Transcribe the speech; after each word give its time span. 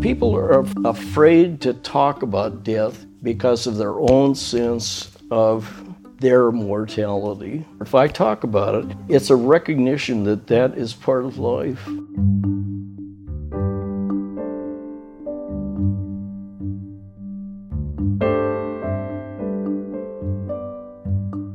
People 0.00 0.36
are 0.36 0.64
afraid 0.84 1.60
to 1.62 1.74
talk 1.74 2.22
about 2.22 2.62
death 2.62 3.04
because 3.20 3.66
of 3.66 3.78
their 3.78 3.98
own 3.98 4.36
sense 4.36 5.10
of 5.32 5.84
their 6.18 6.52
mortality. 6.52 7.66
If 7.80 7.96
I 7.96 8.06
talk 8.06 8.44
about 8.44 8.76
it, 8.76 8.96
it's 9.08 9.28
a 9.28 9.34
recognition 9.34 10.22
that 10.24 10.46
that 10.46 10.78
is 10.78 10.92
part 10.94 11.24
of 11.24 11.38
life. 11.38 11.84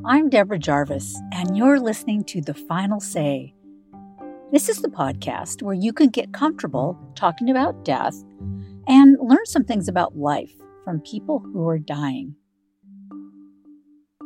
I'm 0.05 0.29
Deborah 0.29 0.59
Jarvis, 0.59 1.17
and 1.31 1.55
you're 1.55 1.79
listening 1.79 2.25
to 2.25 2.41
The 2.41 2.53
Final 2.53 2.99
Say. 2.99 3.55
This 4.51 4.69
is 4.69 4.81
the 4.81 4.89
podcast 4.89 5.63
where 5.63 5.73
you 5.73 5.93
can 5.93 6.09
get 6.09 6.33
comfortable 6.33 6.99
talking 7.15 7.49
about 7.49 7.85
death 7.85 8.23
and 8.87 9.17
learn 9.19 9.45
some 9.45 9.63
things 9.63 9.87
about 9.87 10.17
life 10.17 10.53
from 10.83 11.01
people 11.01 11.39
who 11.39 11.67
are 11.67 11.79
dying. 11.79 12.35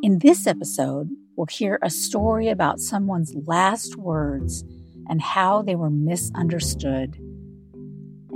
In 0.02 0.18
this 0.18 0.46
episode, 0.46 1.08
we'll 1.36 1.46
hear 1.50 1.78
a 1.82 1.90
story 1.90 2.48
about 2.48 2.80
someone's 2.80 3.34
last 3.46 3.96
words 3.96 4.64
and 5.08 5.20
how 5.20 5.62
they 5.62 5.74
were 5.74 5.90
misunderstood. 5.90 7.16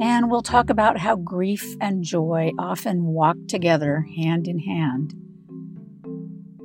And 0.01 0.31
we'll 0.31 0.43
talk 0.43 0.71
about 0.71 0.99
how 0.99 1.17
grief 1.17 1.77
and 1.81 2.03
joy 2.03 2.51
often 2.59 3.05
walk 3.05 3.37
together 3.49 4.07
hand 4.17 4.49
in 4.49 4.59
hand. 4.59 5.15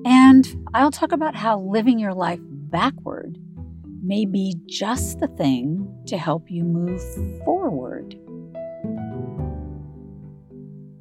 And 0.05 0.68
I'll 0.74 0.92
talk 0.92 1.12
about 1.12 1.36
how 1.36 1.60
living 1.60 2.00
your 2.00 2.14
life 2.14 2.40
backward 2.42 3.38
may 4.02 4.26
be 4.26 4.55
just 4.68 5.20
the 5.20 5.27
thing 5.27 6.04
to 6.08 6.18
help 6.18 6.49
you 6.49 6.64
move 6.64 7.02
forward. 7.44 8.16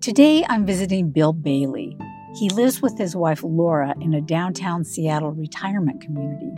Today, 0.07 0.47
I'm 0.49 0.65
visiting 0.65 1.11
Bill 1.11 1.33
Bailey. 1.33 1.99
He 2.37 2.49
lives 2.51 2.81
with 2.81 2.97
his 2.97 3.17
wife 3.17 3.43
Laura 3.43 3.93
in 4.01 4.15
a 4.15 4.21
downtown 4.21 4.85
Seattle 4.85 5.33
retirement 5.33 6.01
community. 6.01 6.53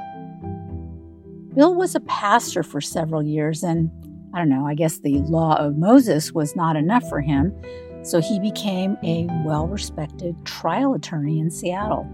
Bill 1.55 1.75
was 1.75 1.95
a 1.95 2.01
pastor 2.01 2.63
for 2.63 2.83
several 2.83 3.23
years, 3.23 3.63
and 3.63 3.91
I 4.35 4.39
don't 4.41 4.51
know, 4.51 4.67
I 4.67 4.75
guess 4.75 4.99
the 4.99 5.21
law 5.21 5.57
of 5.57 5.79
Moses 5.79 6.31
was 6.31 6.55
not 6.57 6.77
enough 6.77 7.09
for 7.09 7.23
him, 7.23 7.55
so 8.03 8.21
he 8.21 8.39
became 8.39 8.99
a 9.03 9.27
well 9.47 9.67
respected 9.67 10.37
trial 10.45 10.93
attorney 10.93 11.41
in 11.41 11.51
Seattle. 11.51 12.07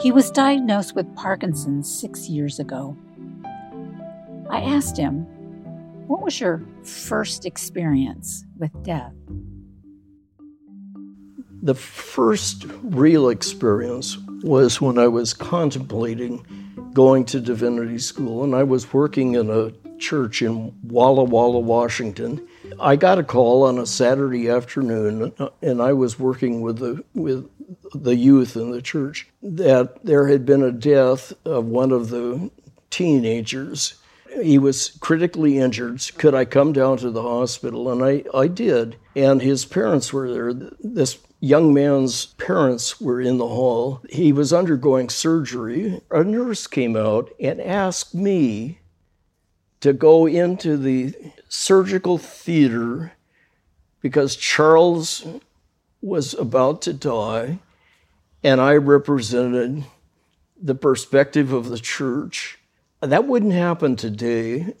He 0.00 0.10
was 0.10 0.30
diagnosed 0.30 0.94
with 0.94 1.14
Parkinson's 1.14 1.94
six 1.94 2.26
years 2.26 2.58
ago. 2.58 2.96
I 4.48 4.62
asked 4.62 4.96
him, 4.96 5.26
What 6.06 6.22
was 6.22 6.40
your 6.40 6.62
first 6.84 7.44
experience 7.44 8.46
with 8.56 8.72
death? 8.82 9.12
The 11.64 11.74
first 11.74 12.66
real 12.82 13.30
experience 13.30 14.18
was 14.42 14.82
when 14.82 14.98
I 14.98 15.08
was 15.08 15.32
contemplating 15.32 16.44
going 16.92 17.24
to 17.24 17.40
divinity 17.40 17.98
school, 17.98 18.44
and 18.44 18.54
I 18.54 18.64
was 18.64 18.92
working 18.92 19.34
in 19.34 19.48
a 19.48 19.72
church 19.98 20.42
in 20.42 20.74
Walla 20.82 21.24
Walla, 21.24 21.60
Washington. 21.60 22.46
I 22.78 22.96
got 22.96 23.18
a 23.18 23.24
call 23.24 23.62
on 23.62 23.78
a 23.78 23.86
Saturday 23.86 24.50
afternoon, 24.50 25.32
uh, 25.38 25.48
and 25.62 25.80
I 25.80 25.94
was 25.94 26.18
working 26.18 26.60
with 26.60 26.80
the 26.80 27.02
with 27.14 27.48
the 27.94 28.14
youth 28.14 28.56
in 28.56 28.70
the 28.70 28.82
church 28.82 29.26
that 29.42 30.04
there 30.04 30.28
had 30.28 30.44
been 30.44 30.62
a 30.62 30.70
death 30.70 31.32
of 31.46 31.64
one 31.64 31.92
of 31.92 32.10
the 32.10 32.50
teenagers. 32.90 33.94
He 34.42 34.58
was 34.58 34.98
critically 35.00 35.58
injured. 35.58 36.02
Could 36.18 36.34
I 36.34 36.44
come 36.44 36.74
down 36.74 36.98
to 36.98 37.10
the 37.10 37.22
hospital? 37.22 37.90
And 37.90 38.04
I, 38.04 38.24
I 38.36 38.48
did. 38.48 38.96
And 39.16 39.40
his 39.40 39.64
parents 39.64 40.12
were 40.12 40.30
there. 40.30 40.52
This 40.52 41.18
young 41.40 41.74
man's 41.74 42.26
parents 42.26 43.00
were 43.00 43.20
in 43.20 43.38
the 43.38 43.48
hall. 43.48 44.02
He 44.08 44.32
was 44.32 44.52
undergoing 44.52 45.08
surgery. 45.08 46.00
A 46.10 46.24
nurse 46.24 46.66
came 46.66 46.96
out 46.96 47.30
and 47.40 47.60
asked 47.60 48.14
me 48.14 48.78
to 49.80 49.92
go 49.92 50.26
into 50.26 50.76
the 50.76 51.14
surgical 51.48 52.16
theater 52.16 53.12
because 54.00 54.36
Charles 54.36 55.26
was 56.00 56.34
about 56.34 56.82
to 56.82 56.92
die, 56.92 57.58
and 58.42 58.60
I 58.60 58.74
represented 58.74 59.84
the 60.60 60.74
perspective 60.74 61.52
of 61.52 61.68
the 61.68 61.78
church. 61.78 62.58
That 63.00 63.26
wouldn't 63.26 63.52
happen 63.52 63.96
today, 63.96 64.74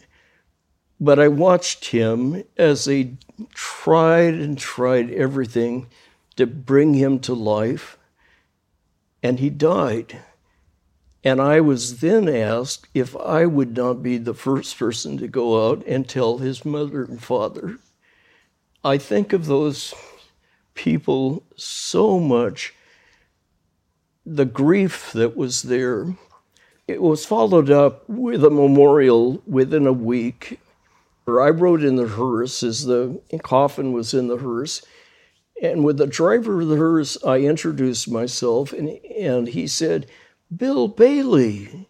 but 1.00 1.18
I 1.18 1.28
watched 1.28 1.86
him 1.86 2.44
as 2.56 2.84
they 2.84 3.14
tried 3.54 4.34
and 4.34 4.56
tried 4.56 5.10
everything 5.10 5.88
to 6.36 6.46
bring 6.46 6.94
him 6.94 7.18
to 7.20 7.34
life, 7.34 7.98
and 9.22 9.38
he 9.38 9.50
died. 9.50 10.18
And 11.22 11.40
I 11.40 11.60
was 11.60 12.00
then 12.00 12.28
asked 12.28 12.86
if 12.92 13.16
I 13.16 13.46
would 13.46 13.76
not 13.76 14.02
be 14.02 14.18
the 14.18 14.34
first 14.34 14.78
person 14.78 15.16
to 15.18 15.28
go 15.28 15.70
out 15.70 15.84
and 15.86 16.06
tell 16.06 16.38
his 16.38 16.64
mother 16.64 17.04
and 17.04 17.22
father. 17.22 17.78
I 18.84 18.98
think 18.98 19.32
of 19.32 19.46
those 19.46 19.94
people 20.74 21.44
so 21.56 22.18
much 22.18 22.74
the 24.26 24.44
grief 24.44 25.12
that 25.12 25.36
was 25.36 25.62
there. 25.62 26.14
It 26.86 27.00
was 27.00 27.24
followed 27.26 27.70
up 27.70 28.08
with 28.08 28.44
a 28.44 28.50
memorial 28.50 29.42
within 29.46 29.86
a 29.86 29.92
week. 29.92 30.60
I 31.26 31.48
rode 31.48 31.82
in 31.82 31.96
the 31.96 32.08
hearse 32.08 32.62
as 32.62 32.84
the 32.84 33.20
coffin 33.42 33.92
was 33.92 34.12
in 34.12 34.28
the 34.28 34.36
hearse. 34.36 34.84
And 35.64 35.82
with 35.82 35.96
the 35.96 36.06
driver 36.06 36.60
of 36.60 36.68
the 36.68 36.76
hearse, 36.76 37.16
I 37.24 37.38
introduced 37.38 38.10
myself, 38.10 38.74
and, 38.74 38.90
and 39.18 39.48
he 39.48 39.66
said, 39.66 40.06
Bill 40.54 40.88
Bailey. 40.88 41.88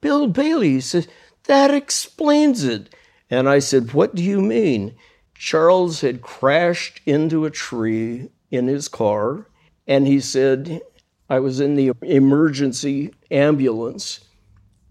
Bill 0.00 0.28
Bailey. 0.28 0.74
He 0.74 0.80
said, 0.80 1.08
That 1.46 1.74
explains 1.74 2.62
it. 2.62 2.94
And 3.28 3.48
I 3.48 3.58
said, 3.58 3.94
What 3.94 4.14
do 4.14 4.22
you 4.22 4.40
mean? 4.40 4.94
Charles 5.34 6.02
had 6.02 6.22
crashed 6.22 7.00
into 7.04 7.44
a 7.44 7.50
tree 7.50 8.30
in 8.52 8.68
his 8.68 8.86
car, 8.86 9.48
and 9.88 10.06
he 10.06 10.20
said, 10.20 10.80
I 11.28 11.40
was 11.40 11.58
in 11.58 11.74
the 11.74 11.90
emergency 12.02 13.12
ambulance, 13.32 14.20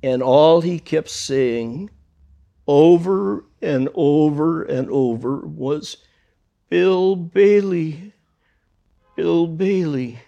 and 0.04 0.22
all 0.22 0.60
he 0.60 0.80
kept 0.80 1.10
saying 1.10 1.90
over 2.68 3.46
and 3.62 3.88
over 3.94 4.64
and 4.64 4.90
over 4.90 5.38
was, 5.38 5.96
Bill 6.68 7.16
Bailey, 7.16 8.12
Bill 9.16 9.48
Bailey, 9.48 10.20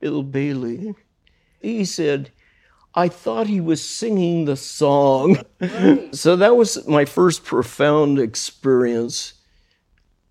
Bill 0.00 0.22
Bailey. 0.22 0.94
He 1.60 1.84
said, 1.84 2.30
I 2.94 3.08
thought 3.08 3.46
he 3.46 3.60
was 3.60 3.86
singing 3.86 4.44
the 4.44 4.56
song. 4.56 5.38
Right. 5.60 6.14
so 6.14 6.36
that 6.36 6.56
was 6.56 6.86
my 6.86 7.04
first 7.04 7.44
profound 7.44 8.18
experience, 8.18 9.34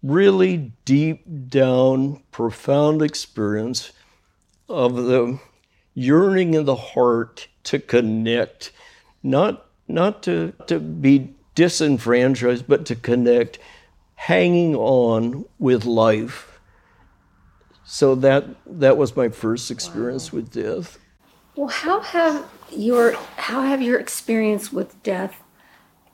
really 0.02 0.72
deep 0.86 1.26
down, 1.50 2.24
profound 2.32 3.02
experience 3.02 3.92
of 4.70 4.96
the 4.96 5.40
yearning 5.94 6.54
in 6.54 6.66
the 6.66 6.76
heart 6.76 7.48
to 7.66 7.80
connect, 7.80 8.72
not, 9.22 9.68
not 9.88 10.24
to, 10.24 10.54
to 10.68 10.80
be 10.80 11.36
disenfranchised, 11.54 12.68
but 12.68 12.86
to 12.86 12.96
connect, 12.96 13.60
hanging 14.16 14.76
on 14.76 15.46
with 15.60 15.86
life. 15.86 16.55
So 17.86 18.16
that, 18.16 18.46
that 18.66 18.98
was 18.98 19.16
my 19.16 19.30
first 19.30 19.72
experience 19.72 20.34
wow. 20.34 20.38
with 20.38 20.52
death. 20.52 20.98
Well, 21.56 21.68
how 21.70 22.02
have 22.02 22.46
your 22.72 23.14
how 23.38 23.62
have 23.62 23.82
your 23.82 23.98
experience 23.98 24.74
with 24.74 25.02
death 25.04 25.42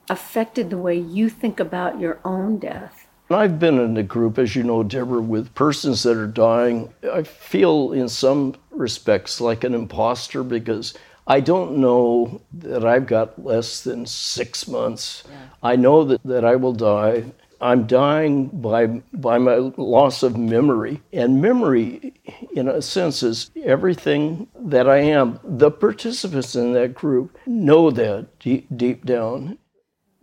affected 0.08 0.70
the 0.70 0.78
way 0.78 0.96
you 0.96 1.28
think 1.28 1.58
about 1.58 1.98
your 1.98 2.20
own 2.24 2.58
death? 2.58 3.08
I've 3.30 3.58
been 3.58 3.78
in 3.78 3.96
a 3.96 4.02
group, 4.02 4.38
as 4.38 4.54
you 4.54 4.62
know, 4.62 4.82
Deborah, 4.82 5.22
with 5.22 5.54
persons 5.54 6.02
that 6.02 6.16
are 6.16 6.26
dying. 6.26 6.92
I 7.10 7.22
feel, 7.22 7.92
in 7.92 8.08
some 8.08 8.54
respects, 8.70 9.40
like 9.40 9.64
an 9.64 9.74
imposter 9.74 10.42
because 10.42 10.94
I 11.26 11.40
don't 11.40 11.78
know 11.78 12.42
that 12.52 12.84
I've 12.84 13.06
got 13.06 13.42
less 13.42 13.82
than 13.82 14.06
six 14.06 14.68
months. 14.68 15.24
Yeah. 15.28 15.38
I 15.62 15.76
know 15.76 16.04
that, 16.04 16.22
that 16.24 16.44
I 16.44 16.56
will 16.56 16.72
die. 16.74 17.24
I'm 17.62 17.86
dying 17.86 18.48
by, 18.48 18.86
by 19.12 19.38
my 19.38 19.54
loss 19.76 20.24
of 20.24 20.36
memory. 20.36 21.00
And 21.12 21.40
memory, 21.40 22.14
in 22.52 22.68
a 22.68 22.82
sense, 22.82 23.22
is 23.22 23.52
everything 23.64 24.48
that 24.58 24.88
I 24.88 24.98
am. 24.98 25.38
The 25.44 25.70
participants 25.70 26.56
in 26.56 26.72
that 26.72 26.94
group 26.94 27.38
know 27.46 27.92
that 27.92 28.38
deep, 28.40 28.66
deep 28.76 29.06
down. 29.06 29.58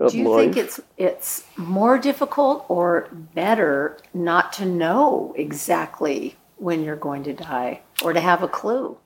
Do 0.05 0.17
you 0.17 0.29
life. 0.29 0.53
think 0.53 0.57
it's 0.57 0.79
it's 0.95 1.43
more 1.57 1.97
difficult 1.97 2.65
or 2.69 3.09
better 3.11 3.97
not 4.13 4.53
to 4.53 4.65
know 4.65 5.33
exactly 5.35 6.37
when 6.55 6.83
you're 6.83 6.95
going 6.95 7.23
to 7.23 7.33
die 7.33 7.81
or 8.01 8.13
to 8.13 8.21
have 8.21 8.41
a 8.41 8.47
clue? 8.47 8.97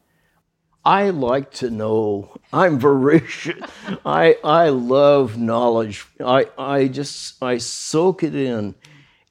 I 0.85 1.09
like 1.11 1.51
to 1.53 1.69
know. 1.69 2.35
I'm 2.51 2.77
voracious. 2.79 3.61
I 4.05 4.37
I 4.43 4.69
love 4.69 5.37
knowledge. 5.37 6.05
I 6.23 6.47
I 6.57 6.87
just 6.87 7.41
I 7.41 7.57
soak 7.57 8.23
it 8.23 8.35
in. 8.35 8.75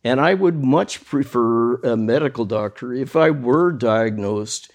And 0.05 0.21
I 0.21 0.35
would 0.35 0.65
much 0.65 1.05
prefer 1.05 1.77
a 1.77 1.97
medical 1.97 2.45
doctor 2.45 2.93
if 2.93 3.15
I 3.15 3.31
were 3.31 3.71
diagnosed 3.71 4.73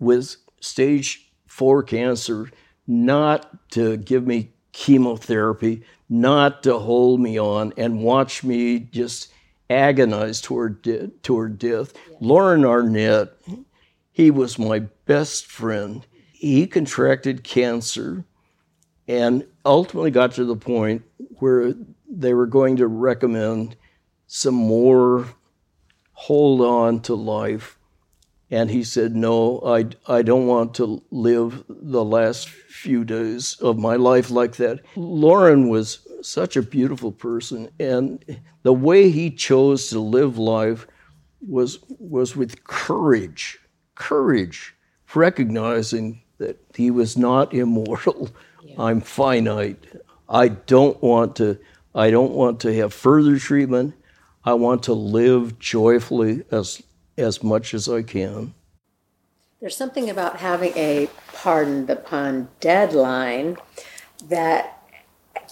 with 0.00 0.36
stage 0.60 1.30
4 1.46 1.82
cancer 1.82 2.50
not 2.86 3.70
to 3.72 3.98
give 3.98 4.26
me 4.26 4.52
chemotherapy, 4.72 5.82
not 6.08 6.62
to 6.62 6.78
hold 6.78 7.20
me 7.20 7.38
on 7.38 7.74
and 7.76 8.02
watch 8.02 8.42
me 8.42 8.78
just 8.78 9.30
agonize 9.68 10.40
toward 10.40 10.80
de- 10.82 11.08
toward 11.22 11.58
death. 11.58 11.92
Yeah. 12.10 12.16
Loren 12.20 12.64
Arnett, 12.64 13.32
he 14.14 14.30
was 14.30 14.60
my 14.60 14.78
best 15.06 15.44
friend. 15.44 16.06
He 16.32 16.68
contracted 16.68 17.42
cancer 17.42 18.24
and 19.08 19.44
ultimately 19.64 20.12
got 20.12 20.30
to 20.34 20.44
the 20.44 20.54
point 20.54 21.02
where 21.40 21.74
they 22.08 22.32
were 22.32 22.46
going 22.46 22.76
to 22.76 22.86
recommend 22.86 23.74
some 24.28 24.54
more 24.54 25.26
hold 26.12 26.60
on 26.60 27.00
to 27.00 27.14
life. 27.16 27.76
And 28.52 28.70
he 28.70 28.84
said, 28.84 29.16
No, 29.16 29.60
I, 29.66 29.86
I 30.06 30.22
don't 30.22 30.46
want 30.46 30.74
to 30.74 31.02
live 31.10 31.64
the 31.68 32.04
last 32.04 32.48
few 32.48 33.04
days 33.04 33.56
of 33.60 33.78
my 33.78 33.96
life 33.96 34.30
like 34.30 34.54
that. 34.56 34.78
Loren 34.94 35.68
was 35.68 36.06
such 36.22 36.56
a 36.56 36.62
beautiful 36.62 37.10
person, 37.10 37.68
and 37.80 38.24
the 38.62 38.72
way 38.72 39.10
he 39.10 39.32
chose 39.32 39.88
to 39.88 39.98
live 39.98 40.38
life 40.38 40.86
was, 41.40 41.80
was 41.98 42.36
with 42.36 42.62
courage, 42.62 43.58
courage, 43.94 44.74
recognizing 45.14 46.22
that 46.38 46.60
he 46.74 46.90
was 46.90 47.16
not 47.16 47.54
immortal. 47.54 48.30
Yeah. 48.62 48.80
I'm 48.80 49.00
finite. 49.00 49.84
I 50.28 50.48
don't 50.48 51.00
want 51.02 51.36
to 51.36 51.58
I 51.94 52.10
don't 52.10 52.32
want 52.32 52.60
to 52.60 52.74
have 52.74 52.92
further 52.92 53.38
treatment. 53.38 53.94
I 54.44 54.54
want 54.54 54.82
to 54.84 54.92
live 54.92 55.58
joyfully 55.58 56.44
as, 56.50 56.82
as 57.16 57.42
much 57.42 57.72
as 57.72 57.88
I 57.88 58.02
can. 58.02 58.52
There's 59.60 59.76
something 59.76 60.10
about 60.10 60.38
having 60.38 60.72
a 60.76 61.08
pardon 61.32 61.86
the 61.86 61.96
pun 61.96 62.48
deadline 62.60 63.56
that 64.28 64.82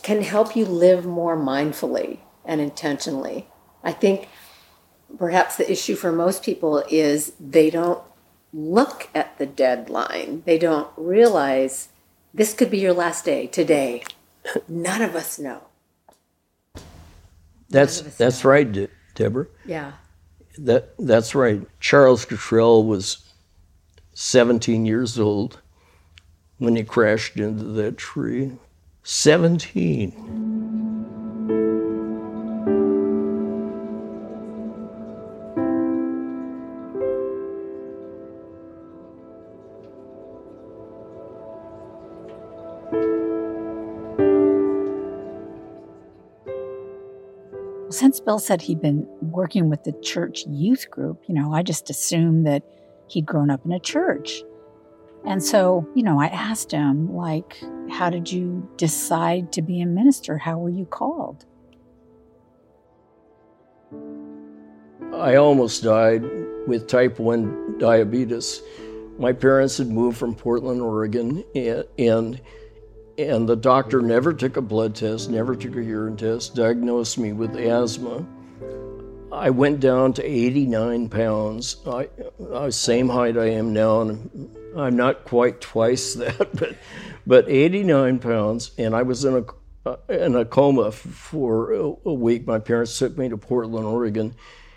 can 0.02 0.22
help 0.22 0.56
you 0.56 0.66
live 0.66 1.06
more 1.06 1.36
mindfully 1.36 2.18
and 2.44 2.60
intentionally. 2.60 3.48
I 3.84 3.92
think 3.92 4.28
perhaps 5.16 5.56
the 5.56 5.70
issue 5.70 5.94
for 5.94 6.12
most 6.12 6.42
people 6.42 6.84
is 6.90 7.32
they 7.38 7.70
don't 7.70 8.02
look 8.52 9.08
at 9.14 9.38
the 9.38 9.46
deadline. 9.46 10.42
They 10.44 10.58
don't 10.58 10.88
realize 10.96 11.88
this 12.34 12.54
could 12.54 12.70
be 12.70 12.78
your 12.78 12.92
last 12.92 13.24
day 13.24 13.46
today. 13.46 14.04
None 14.68 15.02
of 15.02 15.14
us 15.14 15.38
know. 15.38 15.62
That's 17.70 18.00
that's 18.16 18.44
right, 18.44 18.70
De- 18.70 18.88
Deborah. 19.14 19.46
Yeah. 19.64 19.92
That 20.58 20.94
that's 20.98 21.34
right. 21.34 21.62
Charles 21.80 22.24
Cottrell 22.26 22.84
was 22.84 23.32
17 24.12 24.84
years 24.84 25.18
old 25.18 25.60
when 26.58 26.76
he 26.76 26.84
crashed 26.84 27.36
into 27.38 27.64
that 27.64 27.96
tree. 27.96 28.52
17. 29.04 30.71
Bill 48.24 48.38
said 48.38 48.62
he'd 48.62 48.80
been 48.80 49.06
working 49.20 49.68
with 49.68 49.84
the 49.84 49.92
church 50.00 50.44
youth 50.46 50.90
group, 50.90 51.22
you 51.26 51.34
know, 51.34 51.52
I 51.52 51.62
just 51.62 51.90
assumed 51.90 52.46
that 52.46 52.62
he'd 53.08 53.26
grown 53.26 53.50
up 53.50 53.64
in 53.64 53.72
a 53.72 53.80
church. 53.80 54.42
And 55.24 55.42
so, 55.42 55.88
you 55.94 56.02
know, 56.02 56.20
I 56.20 56.26
asked 56.26 56.72
him, 56.72 57.14
like, 57.14 57.62
how 57.90 58.10
did 58.10 58.30
you 58.30 58.68
decide 58.76 59.52
to 59.52 59.62
be 59.62 59.80
a 59.80 59.86
minister? 59.86 60.38
How 60.38 60.58
were 60.58 60.70
you 60.70 60.84
called? 60.84 61.44
I 65.14 65.36
almost 65.36 65.82
died 65.82 66.22
with 66.66 66.88
type 66.88 67.18
1 67.18 67.78
diabetes. 67.78 68.62
My 69.18 69.32
parents 69.32 69.78
had 69.78 69.88
moved 69.88 70.16
from 70.16 70.34
Portland, 70.34 70.80
Oregon, 70.80 71.44
and, 71.98 72.40
and 73.18 73.48
the 73.48 73.56
doctor 73.56 74.00
never 74.00 74.32
took 74.32 74.56
a 74.56 74.62
blood 74.62 74.94
test, 74.94 75.30
never 75.30 75.54
took 75.54 75.76
a 75.76 75.82
urine 75.82 76.16
test, 76.16 76.54
diagnosed 76.54 77.18
me 77.18 77.32
with 77.32 77.56
asthma. 77.56 78.26
I 79.30 79.50
went 79.50 79.80
down 79.80 80.12
to 80.14 80.24
89 80.24 81.08
pounds. 81.08 81.76
I, 81.86 82.08
I 82.54 82.68
same 82.68 83.08
height 83.08 83.38
I 83.38 83.50
am 83.50 83.72
now, 83.72 84.02
and 84.02 84.56
I'm 84.76 84.96
not 84.96 85.24
quite 85.24 85.60
twice 85.60 86.14
that, 86.14 86.48
but 86.54 86.76
but 87.26 87.48
89 87.48 88.18
pounds, 88.18 88.72
and 88.76 88.94
I 88.94 89.02
was 89.02 89.24
in 89.24 89.36
a 89.36 89.44
uh, 89.84 89.96
in 90.08 90.36
a 90.36 90.44
coma 90.44 90.92
for 90.92 91.72
a, 91.72 92.12
week. 92.12 92.46
My 92.46 92.60
parents 92.60 92.96
took 92.96 93.18
me 93.18 93.28
to 93.28 93.36
Portland, 93.36 93.84
Oregon, 93.84 94.34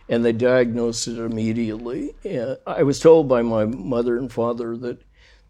and 0.10 0.26
they 0.26 0.32
diagnosed 0.32 1.08
it 1.08 1.20
immediately. 1.20 2.16
And 2.24 2.58
I 2.66 2.82
was 2.82 3.00
told 3.00 3.30
by 3.30 3.44
my 3.44 3.66
mother 3.66 4.18
and 4.18 4.32
father 4.32 4.76
that 4.78 5.04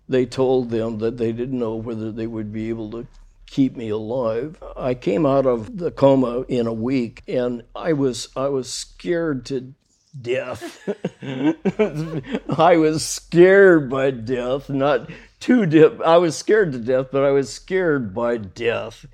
they 0.07 0.25
told 0.25 0.69
them 0.69 0.99
that 0.99 1.17
they 1.17 1.31
didn't 1.31 1.59
know 1.59 1.75
whether 1.75 2.11
they 2.11 2.27
would 2.27 2.53
be 2.53 2.69
able 2.69 2.91
to 2.91 3.07
keep 3.45 3.75
me 3.75 3.89
alive. 3.89 4.61
I 4.75 4.93
came 4.93 5.25
out 5.25 5.45
of 5.45 5.77
the 5.77 5.91
coma 5.91 6.41
in 6.47 6.67
a 6.67 6.73
week 6.73 7.23
and 7.27 7.63
I 7.75 7.93
was 7.93 8.29
I 8.35 8.47
was 8.49 8.71
scared 8.71 9.45
to 9.47 9.73
death. 10.19 10.87
I 11.21 12.77
was 12.77 13.05
scared 13.05 13.89
by 13.89 14.11
death, 14.11 14.69
not 14.69 15.09
too 15.39 15.65
death. 15.65 15.99
I 16.01 16.17
was 16.17 16.35
scared 16.37 16.71
to 16.73 16.79
death, 16.79 17.07
but 17.11 17.23
I 17.23 17.31
was 17.31 17.51
scared 17.51 18.13
by 18.13 18.37
death. 18.37 19.05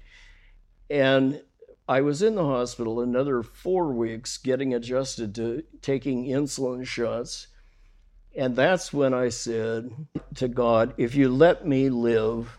And 0.89 1.41
I 1.87 2.01
was 2.01 2.21
in 2.21 2.35
the 2.35 2.45
hospital 2.45 3.01
another 3.01 3.43
4 3.43 3.91
weeks 3.93 4.37
getting 4.37 4.73
adjusted 4.73 5.33
to 5.35 5.63
taking 5.81 6.25
insulin 6.25 6.85
shots 6.85 7.47
and 8.35 8.55
that's 8.55 8.93
when 8.93 9.13
I 9.13 9.29
said 9.29 9.91
to 10.35 10.47
God, 10.47 10.93
if 10.97 11.15
you 11.15 11.29
let 11.29 11.67
me 11.67 11.89
live, 11.89 12.57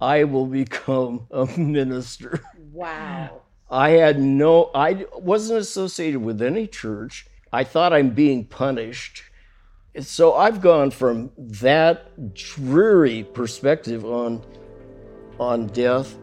I 0.00 0.24
will 0.24 0.46
become 0.46 1.26
a 1.30 1.46
minister. 1.58 2.40
Wow. 2.72 3.42
I 3.70 3.90
had 3.90 4.20
no, 4.20 4.70
I 4.74 5.06
wasn't 5.14 5.60
associated 5.60 6.20
with 6.20 6.42
any 6.42 6.66
church. 6.66 7.26
I 7.52 7.64
thought 7.64 7.92
I'm 7.92 8.10
being 8.10 8.44
punished. 8.44 9.22
So 10.00 10.34
I've 10.34 10.60
gone 10.60 10.90
from 10.90 11.30
that 11.38 12.34
dreary 12.34 13.24
perspective 13.24 14.04
on, 14.04 14.44
on 15.38 15.68
death 15.68 16.16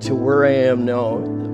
to 0.00 0.14
where 0.14 0.44
I 0.44 0.52
am 0.52 0.84
now. 0.84 1.53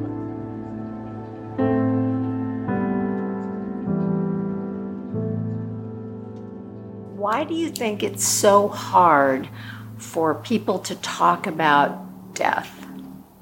Why 7.40 7.46
do 7.46 7.54
you 7.54 7.70
think 7.70 8.02
it's 8.02 8.28
so 8.28 8.68
hard 8.68 9.48
for 9.96 10.34
people 10.34 10.78
to 10.78 10.94
talk 10.96 11.46
about 11.46 12.34
death, 12.34 12.86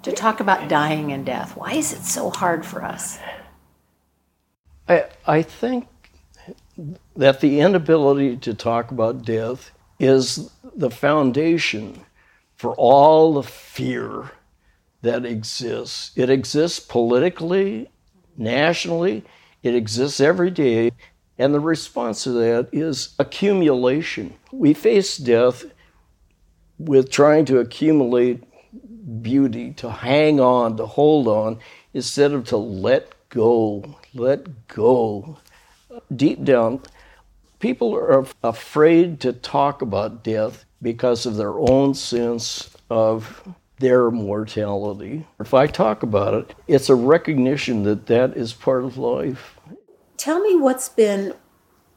to 0.04 0.12
talk 0.12 0.38
about 0.38 0.68
dying 0.68 1.10
and 1.10 1.26
death? 1.26 1.56
Why 1.56 1.72
is 1.72 1.92
it 1.92 2.04
so 2.04 2.30
hard 2.30 2.64
for 2.64 2.84
us? 2.84 3.18
I, 4.88 5.06
I 5.26 5.42
think 5.42 5.88
that 7.16 7.40
the 7.40 7.58
inability 7.58 8.36
to 8.36 8.54
talk 8.54 8.92
about 8.92 9.24
death 9.24 9.72
is 9.98 10.48
the 10.76 10.90
foundation 10.90 12.00
for 12.54 12.74
all 12.74 13.34
the 13.34 13.42
fear 13.42 14.30
that 15.02 15.26
exists. 15.26 16.12
It 16.14 16.30
exists 16.30 16.78
politically, 16.78 17.90
nationally, 18.36 19.24
it 19.64 19.74
exists 19.74 20.20
every 20.20 20.52
day. 20.52 20.92
And 21.38 21.54
the 21.54 21.60
response 21.60 22.24
to 22.24 22.32
that 22.32 22.68
is 22.72 23.14
accumulation. 23.18 24.34
We 24.50 24.74
face 24.74 25.16
death 25.16 25.64
with 26.78 27.10
trying 27.10 27.44
to 27.46 27.58
accumulate 27.58 28.42
beauty, 29.22 29.72
to 29.74 29.90
hang 29.90 30.40
on, 30.40 30.76
to 30.76 30.86
hold 30.86 31.28
on, 31.28 31.58
instead 31.94 32.32
of 32.32 32.44
to 32.46 32.56
let 32.56 33.12
go, 33.28 33.96
let 34.14 34.68
go. 34.68 35.38
Deep 36.14 36.44
down, 36.44 36.82
people 37.58 37.94
are 37.94 38.26
afraid 38.42 39.20
to 39.20 39.32
talk 39.32 39.82
about 39.82 40.24
death 40.24 40.64
because 40.82 41.26
of 41.26 41.36
their 41.36 41.58
own 41.58 41.94
sense 41.94 42.70
of 42.90 43.48
their 43.78 44.10
mortality. 44.10 45.26
If 45.40 45.54
I 45.54 45.66
talk 45.66 46.02
about 46.02 46.34
it, 46.34 46.54
it's 46.66 46.88
a 46.88 46.94
recognition 46.94 47.84
that 47.84 48.06
that 48.06 48.36
is 48.36 48.52
part 48.52 48.84
of 48.84 48.98
life. 48.98 49.57
Tell 50.18 50.40
me 50.40 50.56
what's 50.56 50.88
been 50.88 51.34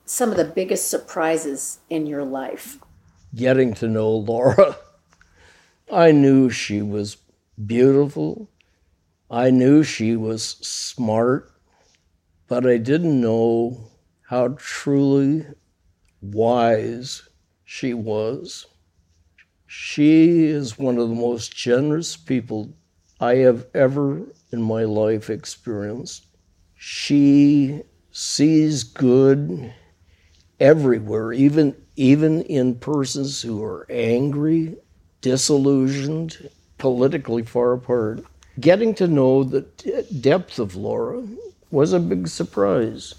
some 0.06 0.30
of 0.30 0.38
the 0.38 0.46
biggest 0.46 0.88
surprises 0.88 1.80
in 1.90 2.06
your 2.06 2.24
life. 2.24 2.78
getting 3.34 3.74
to 3.74 3.88
know 3.88 4.12
Laura. 4.12 4.78
I 5.92 6.12
knew 6.12 6.52
she 6.52 6.84
was 6.84 7.18
beautiful. 7.66 8.48
I 9.32 9.50
knew 9.50 9.82
she 9.82 10.16
was 10.16 10.44
smart, 10.44 11.52
but 12.48 12.68
I 12.68 12.78
didn't 12.78 13.20
know 13.20 13.90
how 14.30 14.50
truly 14.50 15.46
wise 16.22 17.28
she 17.66 17.96
was. 17.96 18.68
She 19.66 20.46
is 20.46 20.78
one 20.78 21.00
of 21.00 21.10
the 21.10 21.16
most 21.16 21.56
generous 21.56 22.16
people 22.16 22.76
I 23.20 23.38
have 23.38 23.66
ever 23.74 24.22
in 24.52 24.62
my 24.62 24.84
life 24.84 25.30
experienced. 25.32 26.28
She 26.76 27.82
sees 28.12 28.84
good 28.84 29.74
everywhere, 30.60 31.34
even 31.34 31.76
even 31.96 32.42
in 32.44 32.76
persons 32.76 33.42
who 33.42 33.64
are 33.64 33.86
angry, 33.90 34.76
disillusioned, 35.22 36.50
politically 36.78 37.44
far 37.44 37.74
apart. 37.74 38.24
Getting 38.60 38.94
to 38.96 39.08
know 39.08 39.44
the 39.44 39.62
depth 40.20 40.60
of 40.60 40.76
Laura 40.76 41.24
was 41.70 41.94
a 41.94 42.00
big 42.00 42.28
surprise. 42.28 43.16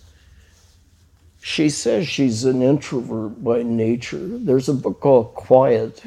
She 1.40 1.70
says 1.70 2.06
she's 2.06 2.44
an 2.44 2.62
introvert 2.62 3.42
by 3.42 3.62
nature. 3.62 4.26
There's 4.38 4.68
a 4.68 4.75
book 4.75 5.00
called 5.00 5.34
Quiet. 5.34 6.02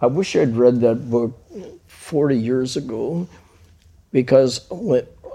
I 0.00 0.06
wish 0.06 0.36
I'd 0.36 0.56
read 0.56 0.80
that 0.80 1.10
book 1.10 1.38
40 1.86 2.36
years 2.36 2.76
ago 2.76 3.26
because 4.12 4.70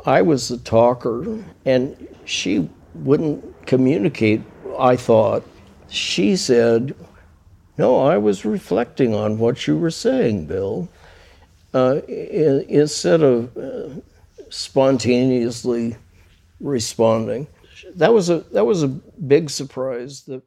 I 0.05 0.21
was 0.21 0.49
the 0.49 0.57
talker 0.57 1.43
and 1.65 2.07
she 2.25 2.69
wouldn't 2.95 3.65
communicate, 3.65 4.41
I 4.77 4.95
thought. 4.95 5.43
She 5.89 6.35
said, 6.35 6.95
No, 7.77 8.05
I 8.05 8.17
was 8.17 8.45
reflecting 8.45 9.13
on 9.13 9.37
what 9.39 9.67
you 9.67 9.77
were 9.77 9.91
saying, 9.91 10.45
Bill. 10.45 10.89
Uh, 11.73 12.01
in, 12.07 12.65
instead 12.67 13.21
of 13.21 13.55
uh, 13.57 13.89
spontaneously 14.49 15.95
responding. 16.61 17.47
That 17.95 18.13
was 18.13 18.29
a 18.29 18.39
that 18.51 18.65
was 18.65 18.83
a 18.83 18.87
big 18.87 19.49
surprise. 19.49 20.23
That 20.23 20.43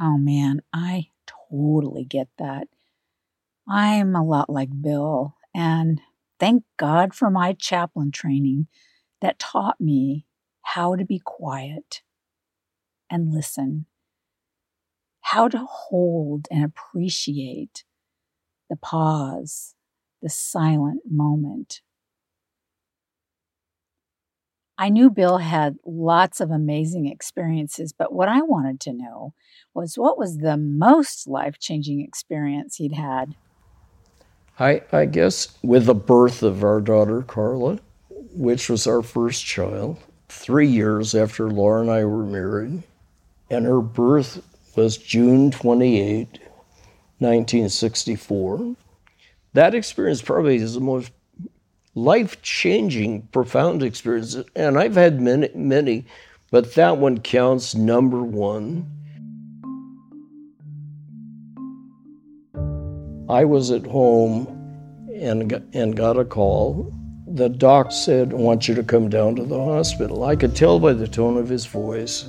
oh 0.00 0.16
man, 0.16 0.62
I 0.72 1.08
totally 1.50 2.04
get 2.04 2.28
that. 2.38 2.68
I'm 3.68 4.14
a 4.14 4.24
lot 4.24 4.48
like 4.48 4.70
Bill, 4.80 5.34
and 5.54 6.00
thank 6.38 6.64
God 6.76 7.14
for 7.14 7.30
my 7.30 7.52
chaplain 7.54 8.10
training 8.10 8.68
that 9.20 9.38
taught 9.38 9.80
me 9.80 10.26
how 10.74 10.94
to 10.94 11.04
be 11.04 11.18
quiet 11.18 12.02
and 13.10 13.32
listen, 13.32 13.86
how 15.20 15.48
to 15.48 15.58
hold 15.58 16.46
and 16.50 16.64
appreciate 16.64 17.84
the 18.68 18.76
pause, 18.76 19.74
the 20.22 20.28
silent 20.28 21.00
moment. 21.10 21.80
I 24.78 24.90
knew 24.90 25.10
Bill 25.10 25.38
had 25.38 25.76
lots 25.84 26.40
of 26.40 26.52
amazing 26.52 27.06
experiences, 27.06 27.92
but 27.92 28.12
what 28.12 28.28
I 28.28 28.40
wanted 28.42 28.78
to 28.80 28.92
know 28.92 29.34
was 29.74 29.98
what 29.98 30.16
was 30.16 30.38
the 30.38 30.56
most 30.56 31.26
life 31.26 31.58
changing 31.58 32.00
experience 32.00 32.76
he'd 32.76 32.92
had? 32.92 33.34
I, 34.58 34.82
I 34.92 35.06
guess 35.06 35.48
with 35.62 35.86
the 35.86 35.94
birth 35.94 36.44
of 36.44 36.62
our 36.62 36.80
daughter, 36.80 37.22
Carla, 37.22 37.80
which 38.32 38.70
was 38.70 38.86
our 38.86 39.02
first 39.02 39.44
child, 39.44 39.98
three 40.30 40.68
years 40.68 41.14
after 41.14 41.50
Laura 41.50 41.80
and 41.80 41.90
I 41.90 42.04
were 42.04 42.24
married, 42.24 42.82
and 43.50 43.66
her 43.66 43.80
birth 43.80 44.42
was 44.76 44.96
June 44.96 45.50
28, 45.50 46.38
1964. 47.18 48.76
That 49.52 49.74
experience 49.74 50.22
probably 50.22 50.56
is 50.56 50.74
the 50.74 50.80
most 50.80 51.10
life 51.94 52.40
changing, 52.42 53.22
profound 53.32 53.82
experience. 53.82 54.36
And 54.54 54.78
I've 54.78 54.94
had 54.94 55.20
many, 55.20 55.50
many, 55.54 56.06
but 56.50 56.74
that 56.74 56.98
one 56.98 57.18
counts 57.18 57.74
number 57.74 58.22
one. 58.22 58.88
I 63.28 63.44
was 63.44 63.70
at 63.70 63.86
home 63.86 64.46
and, 65.14 65.52
and 65.72 65.96
got 65.96 66.16
a 66.16 66.24
call 66.24 66.92
the 67.34 67.48
doc 67.48 67.92
said, 67.92 68.32
I 68.32 68.36
want 68.36 68.66
you 68.66 68.74
to 68.74 68.82
come 68.82 69.08
down 69.08 69.36
to 69.36 69.44
the 69.44 69.62
hospital. 69.62 70.24
I 70.24 70.36
could 70.36 70.56
tell 70.56 70.80
by 70.80 70.92
the 70.92 71.06
tone 71.06 71.36
of 71.36 71.48
his 71.48 71.64
voice 71.66 72.28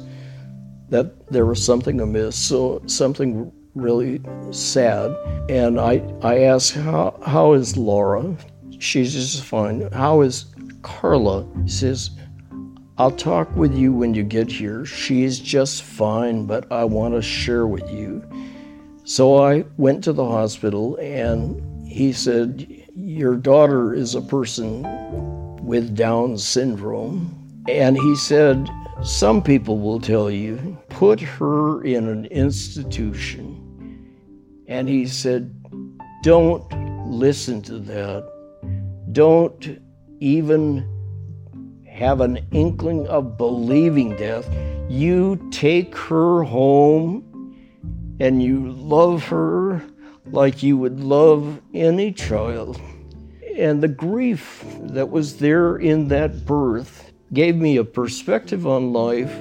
that 0.89 1.27
there 1.29 1.46
was 1.46 1.65
something 1.65 2.00
amiss, 2.00 2.36
so 2.36 2.81
something 2.86 3.51
really 3.74 4.22
sad. 4.51 5.15
And 5.50 5.79
I, 5.79 6.03
I 6.22 6.39
asked, 6.41 6.74
how, 6.74 7.20
how 7.25 7.53
is 7.53 7.77
Laura? 7.77 8.36
She's 8.79 9.13
just 9.13 9.43
fine. 9.43 9.91
How 9.91 10.22
is 10.22 10.46
Carla? 10.81 11.48
He 11.63 11.70
says, 11.70 12.12
I'll 12.98 13.12
talk 13.12 13.55
with 13.55 13.74
you 13.74 13.93
when 13.93 14.13
you 14.13 14.24
get 14.24 14.51
here. 14.51 14.86
She's 14.86 15.39
just 15.39 15.81
fine, 15.81 16.46
but 16.46 16.72
I 16.72 16.84
want 16.84 17.15
to 17.15 17.22
share 17.22 17.65
with 17.65 17.89
you. 17.89 18.24
So 19.03 19.43
I 19.43 19.65
went 19.77 20.03
to 20.03 20.13
the 20.13 20.25
hospital 20.25 20.98
and 20.98 21.88
he 21.88 22.13
said, 22.13 22.81
your 22.96 23.36
daughter 23.36 23.94
is 23.94 24.16
a 24.16 24.22
person 24.22 24.84
with 25.64 25.96
Down 25.96 26.38
syndrome. 26.38 27.38
And 27.68 27.98
he 27.98 28.16
said, 28.16 28.70
Some 29.04 29.42
people 29.42 29.80
will 29.80 30.00
tell 30.00 30.30
you, 30.30 30.78
put 30.90 31.20
her 31.20 31.84
in 31.84 32.08
an 32.08 32.26
institution. 32.26 33.58
And 34.68 34.90
he 34.90 35.08
said, 35.08 35.54
Don't 36.24 36.66
listen 37.10 37.62
to 37.64 37.80
that. 37.80 38.28
Don't 39.12 39.80
even 40.20 40.88
have 41.88 42.22
an 42.22 42.40
inkling 42.52 43.08
of 43.08 43.38
believing 43.38 44.16
death. 44.16 44.50
You 44.90 45.50
take 45.52 45.96
her 45.96 46.44
home 46.44 47.28
and 48.20 48.42
you 48.42 48.72
love 48.72 49.24
her 49.26 49.82
like 50.25 50.63
you 50.63 50.78
would 50.78 51.00
love 51.00 51.62
any 51.74 52.12
child. 52.12 52.80
And 53.56 53.82
the 53.82 53.88
grief 53.88 54.63
that 54.80 55.10
was 55.10 55.38
there 55.38 55.78
in 55.78 56.08
that 56.10 56.46
birth 56.46 57.12
gave 57.34 57.56
me 57.56 57.78
a 57.78 57.84
perspective 57.84 58.66
on 58.68 58.94
life 58.94 59.34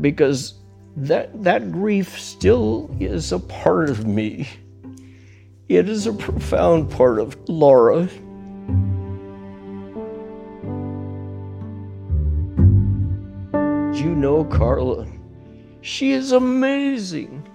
because 0.00 0.54
that, 0.96 1.42
that 1.42 1.72
grief 1.72 2.18
still 2.18 2.94
is 3.00 3.32
a 3.32 3.38
part 3.38 3.90
of 3.90 4.06
me. 4.06 4.48
It 5.68 5.88
is 5.88 6.06
a 6.06 6.12
profound 6.12 6.90
part 6.90 7.18
of 7.20 7.36
Laura. 7.48 8.08
You 13.94 14.14
know 14.14 14.44
Carla. 14.44 15.06
She 15.82 16.12
is 16.12 16.32
amazing. 16.32 17.46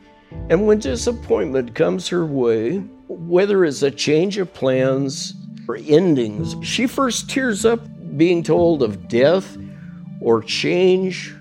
And 0.50 0.68
when 0.68 0.80
disappointment 0.80 1.76
comes 1.76 2.08
her 2.10 2.26
way, 2.26 2.78
whether 3.08 3.66
it's 3.66 3.82
a 3.82 3.92
change 3.92 4.38
of 4.38 4.54
plans 4.54 5.34
or 5.68 5.78
endings, 5.78 6.56
she 6.66 6.88
first 6.88 7.30
tears 7.30 7.66
up 7.66 7.82
being 8.18 8.44
told 8.44 8.84
of 8.84 9.08
death 9.08 9.58
or 10.22 10.42
change 10.42 11.34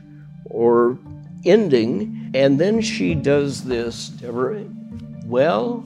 or 0.47 0.99
ending, 1.45 2.31
and 2.35 2.59
then 2.59 2.81
she 2.81 3.15
does 3.15 3.65
this. 3.65 4.11
Well, 5.27 5.85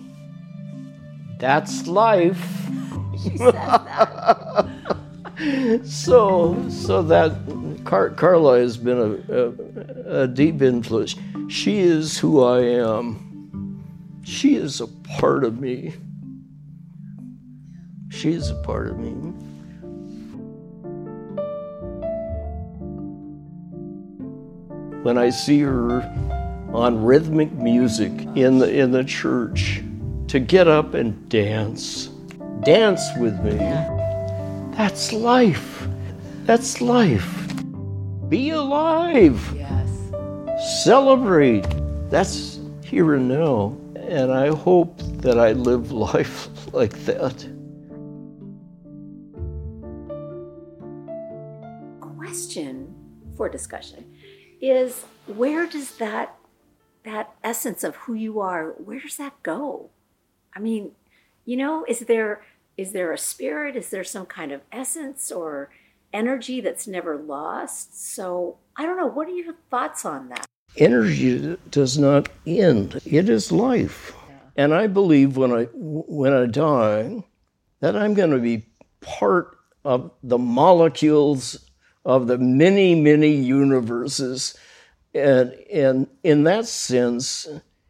that's 1.38 1.86
life. 1.86 2.68
so, 5.84 6.68
so 6.68 7.02
that 7.02 7.32
Car- 7.84 8.10
Carla 8.10 8.58
has 8.58 8.76
been 8.76 8.98
a, 8.98 9.34
a, 9.34 10.22
a 10.22 10.28
deep 10.28 10.62
influence. 10.62 11.14
She 11.48 11.78
is 11.78 12.18
who 12.18 12.42
I 12.42 12.60
am. 12.60 13.82
She 14.24 14.56
is 14.56 14.80
a 14.80 14.86
part 14.86 15.44
of 15.44 15.60
me. 15.60 15.94
She 18.10 18.32
is 18.32 18.50
a 18.50 18.56
part 18.56 18.88
of 18.88 18.98
me. 18.98 19.12
When 25.02 25.16
I 25.16 25.30
see 25.30 25.60
her 25.60 26.02
on 26.72 27.02
rhythmic 27.04 27.52
music 27.52 28.10
in 28.34 28.58
the 28.58 28.70
in 28.70 28.90
the 28.90 29.04
church, 29.04 29.82
to 30.26 30.40
get 30.40 30.68
up 30.68 30.94
and 30.94 31.28
dance, 31.28 32.08
dance 32.64 33.02
with 33.18 33.40
me. 33.42 33.97
That's 34.78 35.12
life. 35.12 35.88
That's 36.44 36.80
life. 36.80 37.34
Be 38.28 38.50
alive. 38.50 39.36
Yes. 39.52 39.90
Celebrate. 40.84 41.66
That's 42.10 42.60
here 42.84 43.14
and 43.14 43.28
now. 43.28 43.76
And 43.96 44.30
I 44.30 44.54
hope 44.54 44.96
that 45.20 45.36
I 45.36 45.50
live 45.50 45.90
life 46.12 46.48
like 46.72 46.92
that. 47.06 47.34
Question 52.00 52.94
for 53.36 53.48
discussion 53.48 54.04
is 54.60 55.02
where 55.26 55.66
does 55.66 55.96
that 55.96 56.36
that 57.02 57.34
essence 57.42 57.82
of 57.82 57.96
who 57.96 58.14
you 58.14 58.38
are, 58.38 58.76
where 58.78 59.00
does 59.00 59.16
that 59.16 59.42
go? 59.42 59.90
I 60.54 60.60
mean, 60.60 60.92
you 61.44 61.56
know, 61.56 61.84
is 61.88 61.98
there 62.00 62.42
is 62.78 62.92
there 62.92 63.12
a 63.12 63.18
spirit? 63.18 63.76
Is 63.76 63.90
there 63.90 64.04
some 64.04 64.24
kind 64.24 64.52
of 64.52 64.62
essence 64.72 65.30
or 65.30 65.68
energy 66.12 66.60
that's 66.62 66.86
never 66.86 67.18
lost? 67.18 68.14
So 68.14 68.56
I 68.76 68.86
don't 68.86 68.96
know. 68.96 69.08
What 69.08 69.28
are 69.28 69.32
your 69.32 69.54
thoughts 69.68 70.06
on 70.06 70.28
that? 70.28 70.46
Energy 70.76 71.58
does 71.70 71.98
not 71.98 72.28
end. 72.46 73.00
It 73.04 73.28
is 73.28 73.50
life. 73.50 74.14
Yeah. 74.28 74.36
And 74.56 74.74
I 74.74 74.86
believe 74.86 75.36
when 75.36 75.52
I 75.52 75.64
when 75.74 76.32
I 76.32 76.46
die 76.46 77.24
that 77.80 77.96
I'm 77.96 78.14
going 78.14 78.30
to 78.30 78.38
be 78.38 78.66
part 79.00 79.58
of 79.84 80.12
the 80.22 80.38
molecules 80.38 81.68
of 82.04 82.26
the 82.28 82.38
many, 82.38 82.94
many 82.94 83.34
universes. 83.34 84.56
And, 85.14 85.52
and 85.72 86.06
in 86.22 86.44
that 86.44 86.66
sense, 86.66 87.48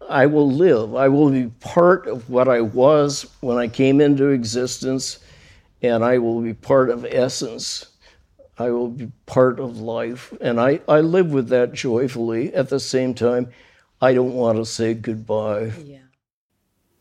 I 0.08 0.26
will 0.26 0.50
live. 0.50 0.94
I 0.94 1.08
will 1.08 1.30
be 1.30 1.50
part 1.60 2.06
of 2.06 2.30
what 2.30 2.48
I 2.48 2.60
was 2.60 3.26
when 3.40 3.58
I 3.58 3.68
came 3.68 4.00
into 4.00 4.28
existence, 4.28 5.18
and 5.82 6.04
I 6.04 6.18
will 6.18 6.40
be 6.40 6.54
part 6.54 6.90
of 6.90 7.04
essence. 7.04 7.86
I 8.58 8.70
will 8.70 8.88
be 8.88 9.12
part 9.26 9.60
of 9.60 9.78
life. 9.78 10.32
And 10.40 10.60
I, 10.60 10.80
I 10.88 11.00
live 11.00 11.30
with 11.30 11.48
that 11.48 11.72
joyfully. 11.72 12.52
At 12.54 12.70
the 12.70 12.80
same 12.80 13.14
time, 13.14 13.50
I 14.00 14.14
don't 14.14 14.34
want 14.34 14.58
to 14.58 14.64
say 14.64 14.94
goodbye. 14.94 15.72
Yeah. 15.84 15.98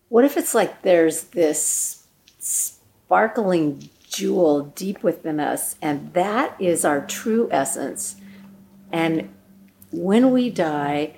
What 0.09 0.25
if 0.25 0.37
it's 0.37 0.53
like 0.53 0.83
there's 0.83 1.23
this 1.23 2.05
sparkling 2.39 3.89
jewel 4.07 4.65
deep 4.75 5.03
within 5.03 5.39
us, 5.39 5.75
and 5.81 6.13
that 6.13 6.59
is 6.59 6.85
our 6.85 7.05
true 7.05 7.47
essence. 7.51 8.15
And 8.91 9.33
when 9.91 10.31
we 10.31 10.49
die, 10.49 11.15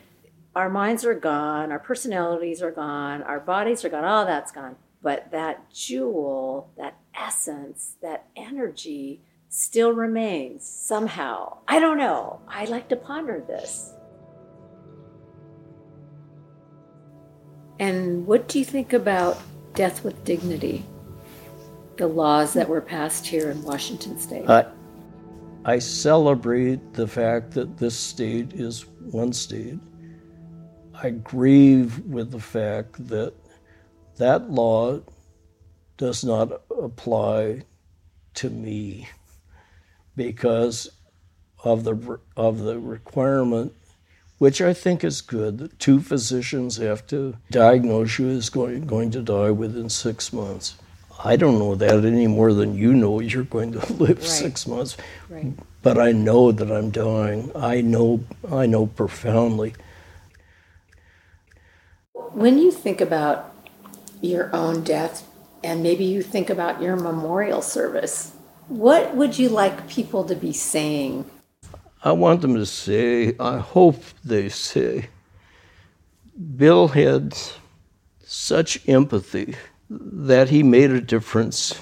our 0.56 0.70
minds 0.70 1.06
are 1.06 1.14
gone, 1.16 1.72
our 1.72 1.80
personalities 1.80 2.62
are 2.62 2.72
gone, 2.72 3.24
our 3.24 3.40
bodies 3.40 3.86
are 3.86 3.90
gone, 3.90 4.04
all 4.04 4.26
that's 4.26 4.52
gone. 4.52 4.76
But 5.02 5.32
that 5.32 5.72
jewel, 5.72 6.72
that 6.78 6.98
essence, 7.16 7.96
that 8.02 8.26
energy 8.36 9.22
still 9.48 9.94
remains 9.94 10.68
somehow. 10.68 11.60
I 11.68 11.80
don't 11.80 11.98
know. 11.98 12.42
I 12.48 12.66
like 12.66 12.90
to 12.90 12.96
ponder 12.96 13.40
this. 13.40 13.94
And 17.80 18.28
what 18.28 18.48
do 18.50 18.60
you 18.60 18.66
think 18.66 18.92
about 18.92 19.42
death 19.74 20.04
with 20.04 20.26
dignity? 20.26 20.84
the 22.00 22.08
laws 22.08 22.54
that 22.54 22.68
were 22.68 22.82
passed 22.82 23.28
here 23.28 23.52
in 23.52 23.62
Washington 23.62 24.18
state? 24.18 24.50
I, 24.50 24.66
I 25.66 25.80
celebrate 25.80 26.94
the 26.94 27.06
fact 27.06 27.52
that 27.52 27.78
this 27.78 27.96
state 27.96 28.54
is 28.54 28.86
one 29.12 29.34
state. 29.34 29.78
I 31.02 31.12
grieve 31.12 32.00
with 32.06 32.32
the 32.32 32.40
fact 32.40 33.08
that 33.08 33.34
that 34.18 34.52
law 34.52 35.00
does 35.98 36.24
not 36.24 36.62
apply 36.70 37.64
to 38.36 38.50
me 38.50 39.08
because 40.16 40.90
of 41.64 41.84
the 41.84 42.20
of 42.36 42.60
the 42.60 42.80
requirement 42.80 43.74
which 44.40 44.62
I 44.62 44.74
think 44.74 45.04
is 45.04 45.22
good 45.22 45.58
that 45.60 45.80
two 45.80 46.00
physicians 46.00 46.78
have 46.78 47.06
to 47.08 47.36
diagnose 47.52 48.18
you 48.18 48.30
as 48.30 48.50
going, 48.50 48.88
going 48.88 49.12
to 49.12 49.22
die 49.22 49.52
within 49.52 49.90
six 49.90 50.34
months. 50.34 50.76
I 51.24 51.36
don't 51.36 51.60
know 51.60 51.76
that 51.76 52.06
any 52.06 52.28
more 52.28 52.54
than 52.54 52.74
you 52.74 52.94
know 52.94 53.20
you're 53.20 53.44
going 53.44 53.74
to 53.74 53.94
live 53.94 54.20
right. 54.20 54.24
six 54.24 54.66
months. 54.66 54.96
Right. 55.28 55.54
But 55.84 55.98
I 56.00 56.14
know 56.14 56.54
that 56.54 56.72
I'm 56.72 56.90
dying. 56.90 57.52
I 57.54 57.82
know 57.82 58.24
I 58.50 58.66
know 58.66 58.88
profoundly. 58.88 59.76
When 62.34 62.60
you 62.60 62.72
think 62.72 63.02
about 63.02 63.56
your 64.22 64.56
own 64.56 64.84
death 64.84 65.28
and 65.64 65.82
maybe 65.82 66.06
you 66.06 66.22
think 66.22 66.50
about 66.50 66.82
your 66.82 66.96
memorial 66.96 67.62
service, 67.62 68.34
what 68.68 69.16
would 69.16 69.40
you 69.40 69.50
like 69.50 69.88
people 69.88 70.24
to 70.26 70.36
be 70.36 70.54
saying? 70.54 71.30
I 72.04 72.12
want 72.12 72.42
them 72.42 72.54
to 72.54 72.68
say, 72.68 73.36
I 73.40 73.58
hope 73.58 74.04
they 74.24 74.48
say, 74.48 75.10
Bill 76.56 76.90
had 76.90 77.36
such 78.24 78.88
empathy 78.88 79.56
that 79.90 80.50
he 80.50 80.62
made 80.62 80.92
a 80.92 81.02
difference 81.02 81.82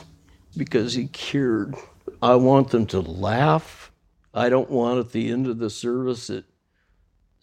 because 0.56 0.94
he 0.94 1.08
cured. 1.08 1.76
I 2.22 2.36
want 2.36 2.70
them 2.70 2.86
to 2.88 3.02
laugh. 3.02 3.92
I 4.34 4.48
don't 4.48 4.70
want 4.70 5.00
at 5.00 5.12
the 5.12 5.30
end 5.30 5.48
of 5.48 5.60
the 5.60 5.70
service 5.70 6.28
that 6.28 6.46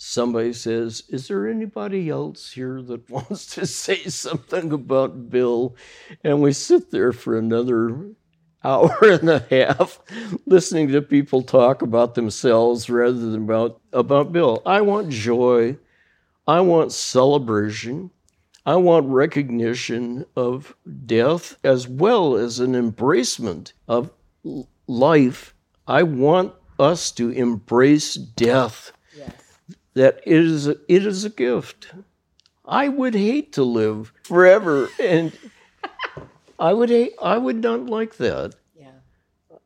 somebody 0.05 0.53
says, 0.53 1.05
Is 1.09 1.29
there 1.29 1.49
anybody 1.49 2.11
else 2.11 2.53
here 2.53 2.83
that 2.83 3.09
wants 3.11 3.55
to 3.55 3.67
say 3.67 3.97
something 4.05 4.73
about 4.73 5.31
Bill? 5.31 5.75
And 6.23 6.43
we 6.43 6.53
sit 6.53 6.91
there 6.91 7.13
for 7.13 7.39
another 7.39 8.11
hour 8.63 8.97
and 9.03 9.31
a 9.31 9.47
half 9.51 10.01
listening 10.47 10.89
to 10.89 11.03
people 11.03 11.43
talk 11.43 11.83
about 11.83 12.15
themselves 12.15 12.89
rather 12.89 13.19
than 13.19 13.45
about, 13.45 13.81
about 13.93 14.33
Bill. 14.33 14.63
I 14.67 14.83
want 14.83 15.09
joy. 15.11 15.79
I 16.47 16.61
want 16.61 16.93
celebration. 16.93 18.11
I 18.67 18.77
want 18.77 19.07
recognition 19.07 20.25
of 20.37 20.75
death 21.07 21.57
as 21.65 21.89
well 21.89 22.37
as 22.37 22.61
an 22.61 22.73
embracement 22.73 23.73
of 23.89 24.11
life. 24.87 25.55
I 25.87 26.03
want 26.03 26.55
us 26.79 27.11
to 27.13 27.31
embrace 27.31 28.15
death. 28.15 28.93
Yes. 29.17 29.44
That 29.95 30.21
it 30.27 30.45
is 30.45 30.67
a, 30.67 30.77
it 30.89 31.07
is 31.07 31.25
a 31.25 31.31
gift. 31.31 31.93
I 32.65 32.89
would 32.89 33.15
hate 33.15 33.53
to 33.55 33.63
live 33.63 34.13
forever 34.25 34.89
and 34.99 35.33
I 36.59 36.73
would 36.73 36.89
hate, 36.89 37.15
I 37.21 37.37
would 37.37 37.63
not 37.63 37.87
like 37.87 38.17
that. 38.17 38.55
Yeah. 38.77 38.93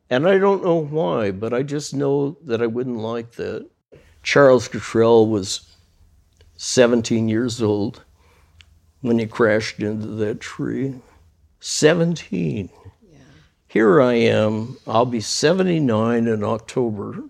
And 0.09 0.27
I 0.27 0.37
don't 0.37 0.63
know 0.63 0.83
why, 0.83 1.31
but 1.31 1.53
I 1.53 1.63
just 1.63 1.93
know 1.93 2.37
that 2.43 2.61
I 2.61 2.67
wouldn't 2.67 2.97
like 2.97 3.31
that. 3.33 3.69
Charles 4.23 4.67
Cottrell 4.67 5.27
was 5.27 5.75
17 6.57 7.29
years 7.29 7.61
old 7.61 8.03
when 9.01 9.17
he 9.17 9.25
crashed 9.25 9.79
into 9.79 10.07
that 10.07 10.41
tree. 10.41 10.95
17. 11.61 12.69
Yeah. 13.01 13.17
Here 13.67 14.01
I 14.01 14.13
am. 14.13 14.77
I'll 14.85 15.05
be 15.05 15.21
79 15.21 16.27
in 16.27 16.43
October. 16.43 17.23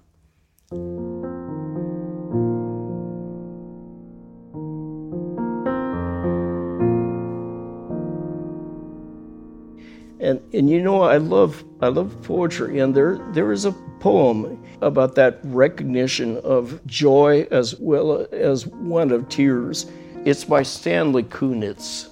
And, 10.30 10.54
and 10.54 10.70
you 10.70 10.82
know 10.82 11.02
I 11.02 11.18
love 11.18 11.64
I 11.82 11.88
love 11.88 12.22
poetry 12.22 12.80
and 12.80 12.94
there 12.94 13.18
there 13.32 13.52
is 13.52 13.66
a 13.66 13.72
poem 14.00 14.64
about 14.82 15.16
that 15.16 15.40
recognition 15.44 16.38
of 16.38 16.86
joy 16.86 17.48
as 17.52 17.76
well 17.80 18.28
as 18.32 18.68
one 18.68 19.12
of 19.12 19.28
tears 19.30 19.88
it's 20.26 20.44
by 20.44 20.64
Stanley 20.64 21.24
Kunitz 21.24 22.10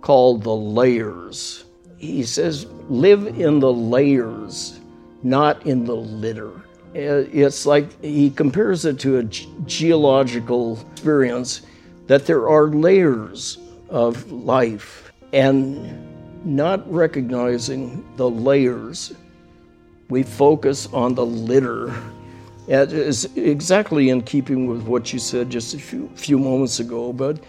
called 0.00 0.44
The 0.44 0.54
Layers. 0.54 1.64
He 1.98 2.22
says, 2.22 2.66
live 2.88 3.26
in 3.38 3.58
the 3.58 3.72
layers, 3.72 4.80
not 5.22 5.66
in 5.66 5.84
the 5.84 5.96
litter. 5.96 6.50
Uh, 6.94 7.26
it's 7.32 7.66
like 7.66 8.00
he 8.02 8.30
compares 8.30 8.84
it 8.84 8.98
to 9.00 9.18
a 9.18 9.24
geological 9.24 10.80
experience 10.92 11.62
that 12.06 12.24
there 12.26 12.48
are 12.48 12.68
layers 12.68 13.58
of 13.88 14.30
life 14.30 15.12
and 15.32 16.09
not 16.44 16.90
recognizing 16.92 18.04
the 18.16 18.28
layers, 18.28 19.12
we 20.08 20.22
focus 20.22 20.88
on 20.92 21.14
the 21.14 21.24
litter 21.24 21.94
it 22.70 22.92
is 22.92 23.24
exactly 23.36 24.10
in 24.10 24.22
keeping 24.22 24.68
with 24.68 24.82
what 24.82 25.12
you 25.12 25.18
said 25.18 25.50
just 25.50 25.74
a 25.74 25.78
few, 25.78 26.08
few 26.14 26.38
moments 26.38 26.78
ago, 26.78 27.12
but 27.12 27.42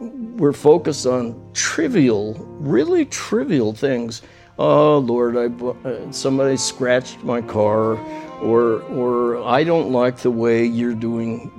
we're 0.00 0.54
focused 0.54 1.04
on 1.04 1.38
trivial, 1.52 2.34
really 2.58 3.04
trivial 3.04 3.74
things. 3.74 4.22
Oh 4.58 4.96
Lord, 4.98 5.36
I 5.36 5.46
uh, 5.86 6.10
somebody 6.12 6.56
scratched 6.56 7.22
my 7.22 7.42
car, 7.42 7.98
or 8.40 8.80
or 8.84 9.42
I 9.44 9.64
don't 9.64 9.92
like 9.92 10.16
the 10.16 10.30
way 10.30 10.64
you're 10.64 10.94
doing 10.94 11.50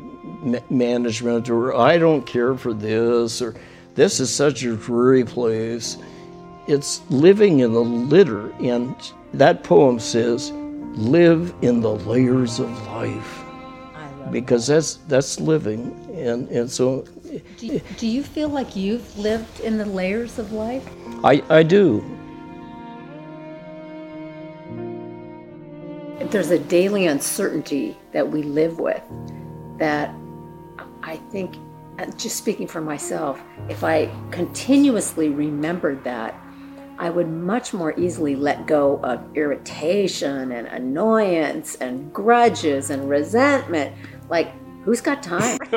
management, 0.71 1.51
or 1.51 1.75
I 1.75 1.99
don't 1.99 2.25
care 2.25 2.55
for 2.55 2.73
this, 2.73 3.39
or 3.39 3.53
this 3.93 4.19
is 4.19 4.33
such 4.33 4.63
a 4.63 4.75
dreary 4.75 5.25
place. 5.25 5.97
It's 6.67 7.01
living 7.09 7.59
in 7.59 7.73
the 7.73 7.83
litter, 7.83 8.51
and 8.53 8.95
that 9.33 9.63
poem 9.63 9.99
says 9.99 10.51
live 10.95 11.53
in 11.61 11.81
the 11.81 11.95
layers 11.95 12.59
of 12.59 12.69
life. 12.87 13.43
Because 14.31 14.67
that's 14.67 14.95
that's 15.07 15.39
living 15.39 16.03
and 16.13 16.47
and 16.49 16.71
so 16.71 17.01
do 17.57 17.67
you, 17.67 17.81
do 17.97 18.07
you 18.07 18.23
feel 18.23 18.47
like 18.47 18.75
you've 18.75 19.17
lived 19.17 19.59
in 19.59 19.77
the 19.77 19.85
layers 19.85 20.39
of 20.39 20.53
life? 20.53 20.87
I 21.23 21.43
i 21.49 21.61
do. 21.61 22.03
There's 26.31 26.51
a 26.51 26.59
daily 26.59 27.07
uncertainty 27.07 27.97
that 28.13 28.27
we 28.27 28.43
live 28.43 28.79
with 28.79 29.03
that 29.77 30.15
i 31.03 31.17
think 31.29 31.55
uh, 31.99 32.05
just 32.17 32.37
speaking 32.37 32.67
for 32.67 32.81
myself, 32.81 33.39
if 33.69 33.83
I 33.83 34.09
continuously 34.31 35.29
remembered 35.29 36.03
that, 36.05 36.33
I 37.03 37.09
would 37.09 37.27
much 37.27 37.73
more 37.73 37.93
easily 37.99 38.37
let 38.37 38.65
go 38.65 39.01
of 39.03 39.19
irritation 39.35 40.53
and 40.53 40.67
annoyance 40.67 41.75
and 41.75 42.13
grudges 42.13 42.91
and 42.91 43.09
resentment. 43.09 43.93
Like, 44.29 44.53
who's 44.85 45.01
got 45.01 45.21
time? 45.21 45.59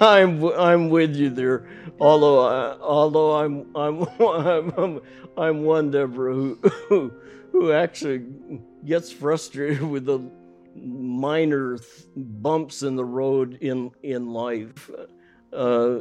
I'm 0.00 0.42
I'm 0.42 0.88
with 0.88 1.14
you 1.14 1.28
there. 1.28 1.68
Although 2.00 2.46
I, 2.46 2.78
although 2.80 3.36
I'm 3.36 3.66
I'm 3.76 4.06
I'm 4.78 5.00
I'm 5.36 5.64
one 5.64 5.90
Deborah 5.90 6.32
who 6.32 6.54
who, 6.88 7.12
who 7.52 7.70
actually 7.70 8.24
gets 8.86 9.12
frustrated 9.12 9.82
with 9.82 10.06
the 10.06 10.20
minor 10.74 11.76
th- 11.76 12.06
bumps 12.16 12.82
in 12.82 12.96
the 12.96 13.04
road 13.04 13.58
in 13.60 13.90
in 14.02 14.32
life. 14.32 14.90
Uh, 15.52 15.98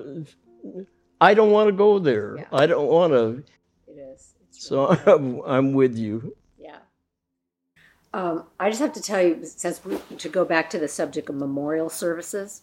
I 1.19 1.33
don't 1.33 1.51
want 1.51 1.67
to 1.67 1.71
go 1.71 1.99
there. 1.99 2.37
Yeah. 2.37 2.45
I 2.51 2.65
don't 2.67 2.87
want 2.87 3.13
to. 3.13 3.43
It 3.87 3.97
is. 3.97 4.33
It's 4.49 4.67
So 4.67 4.87
I'm, 5.05 5.41
I'm 5.45 5.73
with 5.73 5.97
you. 5.97 6.35
Yeah. 6.59 6.77
Um, 8.13 8.45
I 8.59 8.69
just 8.69 8.81
have 8.81 8.93
to 8.93 9.01
tell 9.01 9.21
you, 9.21 9.39
since 9.43 9.83
we, 9.83 9.97
to 10.17 10.29
go 10.29 10.45
back 10.45 10.69
to 10.71 10.79
the 10.79 10.87
subject 10.87 11.29
of 11.29 11.35
memorial 11.35 11.89
services, 11.89 12.61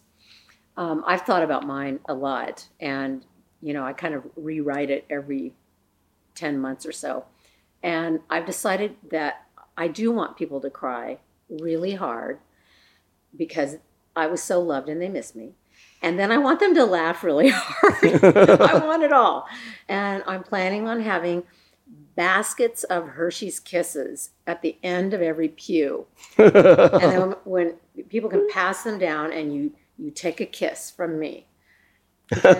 um, 0.77 1.03
I've 1.05 1.21
thought 1.21 1.43
about 1.43 1.65
mine 1.65 1.99
a 2.07 2.13
lot, 2.13 2.67
and 2.79 3.23
you 3.61 3.73
know, 3.73 3.83
I 3.83 3.93
kind 3.93 4.13
of 4.13 4.23
rewrite 4.35 4.89
it 4.89 5.05
every 5.09 5.53
ten 6.33 6.59
months 6.59 6.85
or 6.85 6.91
so, 6.91 7.25
and 7.81 8.19
I've 8.29 8.45
decided 8.45 8.95
that 9.11 9.45
I 9.77 9.87
do 9.87 10.11
want 10.11 10.37
people 10.37 10.59
to 10.61 10.69
cry 10.69 11.19
really 11.49 11.95
hard 11.95 12.39
because 13.37 13.77
I 14.15 14.27
was 14.27 14.41
so 14.41 14.61
loved 14.61 14.89
and 14.89 15.01
they 15.01 15.09
miss 15.09 15.35
me. 15.35 15.51
And 16.01 16.19
then 16.19 16.31
I 16.31 16.37
want 16.37 16.59
them 16.59 16.75
to 16.75 16.85
laugh 16.85 17.23
really 17.23 17.49
hard. 17.53 18.23
I 18.23 18.85
want 18.85 19.03
it 19.03 19.11
all. 19.11 19.47
And 19.89 20.23
I'm 20.27 20.43
planning 20.43 20.87
on 20.87 21.01
having 21.01 21.43
baskets 22.15 22.83
of 22.85 23.07
Hershey's 23.09 23.59
Kisses 23.59 24.31
at 24.47 24.61
the 24.61 24.77
end 24.83 25.13
of 25.13 25.21
every 25.21 25.49
pew. 25.49 26.05
and 26.37 26.51
then 26.53 27.35
when 27.43 27.75
people 28.09 28.29
can 28.29 28.47
pass 28.49 28.83
them 28.83 28.97
down 28.99 29.31
and 29.31 29.53
you 29.53 29.73
you 29.97 30.11
take 30.11 30.41
a 30.41 30.45
kiss 30.45 30.91
from 30.91 31.17
me. 31.19 31.45
Hershey's 32.31 32.57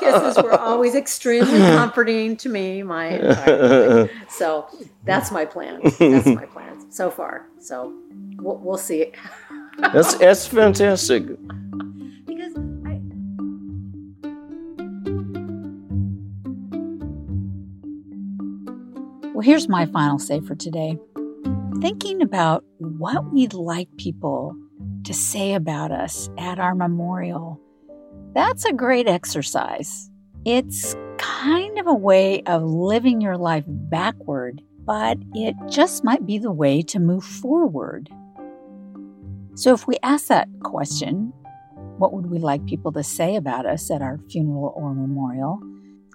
Kisses 0.00 0.36
were 0.42 0.56
always 0.58 0.94
extremely 0.94 1.58
comforting 1.76 2.36
to 2.36 2.48
me 2.48 2.82
my 2.84 3.08
entire 3.08 4.02
life. 4.02 4.10
So 4.28 4.68
that's 5.04 5.30
my 5.32 5.44
plan. 5.44 5.80
That's 5.82 6.26
my 6.26 6.46
plan 6.46 6.92
so 6.92 7.10
far. 7.10 7.46
So 7.58 7.94
we'll, 8.36 8.58
we'll 8.58 8.78
see. 8.78 9.12
That's 9.92 10.14
that's 10.14 10.46
fantastic. 10.46 11.26
because 12.26 12.54
I, 12.86 13.00
Well, 19.32 19.40
here's 19.46 19.68
my 19.68 19.86
final 19.86 20.18
say 20.18 20.40
for 20.40 20.54
today. 20.54 20.98
Thinking 21.80 22.20
about 22.20 22.64
what 22.78 23.32
we'd 23.32 23.54
like 23.54 23.88
people 23.96 24.54
to 25.04 25.14
say 25.14 25.54
about 25.54 25.90
us 25.90 26.28
at 26.36 26.58
our 26.58 26.74
memorial, 26.74 27.58
that's 28.34 28.64
a 28.64 28.72
great 28.72 29.08
exercise. 29.08 30.10
It's 30.44 30.94
kind 31.18 31.78
of 31.78 31.86
a 31.86 31.94
way 31.94 32.42
of 32.42 32.62
living 32.62 33.20
your 33.20 33.36
life 33.36 33.64
backward, 33.66 34.62
but 34.84 35.18
it 35.34 35.54
just 35.68 36.04
might 36.04 36.26
be 36.26 36.38
the 36.38 36.52
way 36.52 36.82
to 36.82 37.00
move 37.00 37.24
forward. 37.24 38.10
So, 39.60 39.74
if 39.74 39.86
we 39.86 39.98
ask 40.02 40.28
that 40.28 40.48
question, 40.62 41.34
what 41.98 42.14
would 42.14 42.30
we 42.30 42.38
like 42.38 42.64
people 42.64 42.92
to 42.92 43.02
say 43.02 43.36
about 43.36 43.66
us 43.66 43.90
at 43.90 44.00
our 44.00 44.18
funeral 44.30 44.72
or 44.74 44.94
memorial? 44.94 45.60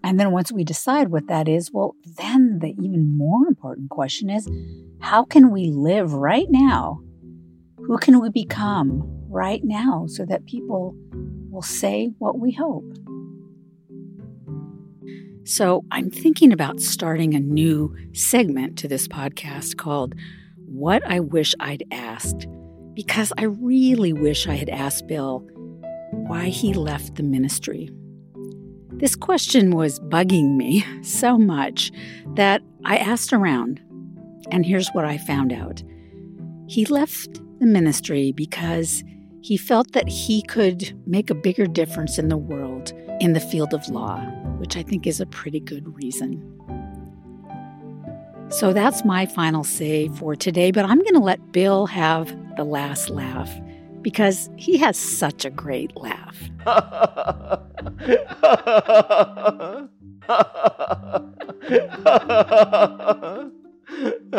And 0.04 0.20
then 0.20 0.32
once 0.32 0.52
we 0.52 0.64
decide 0.64 1.10
what 1.10 1.28
that 1.28 1.48
is, 1.48 1.72
well, 1.72 1.96
then 2.18 2.58
the 2.58 2.70
even 2.70 3.16
more 3.16 3.46
important 3.46 3.92
question 3.92 4.32
is 4.32 4.50
how 5.00 5.24
can 5.26 5.52
we 5.52 5.70
live 5.70 6.14
right 6.14 6.48
now? 6.50 7.02
Who 7.86 8.00
can 8.00 8.20
we 8.20 8.32
become 8.32 9.04
right 9.30 9.62
now 9.64 10.06
so 10.08 10.26
that 10.26 10.48
people 10.48 10.96
will 11.52 11.62
say 11.62 12.16
what 12.18 12.40
we 12.40 12.52
hope? 12.52 12.92
So 15.44 15.86
I'm 15.92 16.10
thinking 16.10 16.52
about 16.52 16.80
starting 16.80 17.36
a 17.36 17.40
new 17.40 17.96
segment 18.12 18.80
to 18.80 18.88
this 18.88 19.08
podcast 19.08 19.78
called 19.78 20.16
What 20.66 21.06
I 21.06 21.20
Wish 21.20 21.54
I'd 21.60 21.84
Asked, 21.92 22.48
because 22.96 23.32
I 23.38 23.44
really 23.44 24.14
wish 24.14 24.48
I 24.48 24.56
had 24.56 24.70
asked 24.70 25.08
Bill 25.08 25.40
why 26.12 26.46
he 26.46 26.74
left 26.74 27.16
the 27.16 27.24
ministry. 27.24 27.92
This 28.94 29.16
question 29.16 29.72
was 29.72 30.00
bugging 30.00 30.56
me 30.56 30.86
so 31.04 31.38
much 31.38 31.92
that 32.36 32.62
I 32.86 32.98
asked 32.98 33.34
around, 33.34 33.82
and 34.50 34.66
here's 34.66 34.90
what 34.90 35.06
I 35.06 35.18
found 35.18 35.52
out. 35.52 35.84
He 36.68 36.86
left 36.86 37.42
the 37.60 37.66
ministry 37.66 38.32
because 38.32 39.04
he 39.42 39.58
felt 39.58 39.92
that 39.92 40.08
he 40.08 40.42
could 40.42 40.98
make 41.06 41.30
a 41.30 41.36
bigger 41.36 41.68
difference 41.68 42.18
in 42.18 42.30
the 42.30 42.38
world 42.38 42.94
in 43.20 43.34
the 43.34 43.40
field 43.40 43.74
of 43.74 43.88
law, 43.90 44.20
which 44.58 44.76
I 44.76 44.84
think 44.84 45.06
is 45.06 45.22
a 45.22 45.26
pretty 45.26 45.60
good 45.60 45.96
reason. 45.96 46.55
So 48.50 48.74
that's 48.74 49.04
my 49.04 49.26
final 49.26 49.64
say 49.64 50.08
for 50.10 50.36
today, 50.36 50.72
but 50.72 50.86
I'm 50.86 51.00
going 51.00 51.16
to 51.16 51.20
let 51.20 51.52
Bill 51.52 51.88
have 51.88 52.28
the 52.56 52.64
last 52.64 53.10
laugh 53.10 53.52
because 54.02 54.50
he 54.56 54.78
has 54.78 54.98
such 54.98 55.46
a 55.46 55.50
great 55.50 55.92
laugh. 55.98 56.38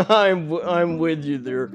I'm 0.09 0.53
I'm 0.53 0.99
with 0.99 1.25
you 1.25 1.38
there. 1.38 1.73